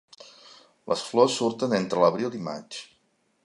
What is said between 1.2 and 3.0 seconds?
surten entre l'abril i maig.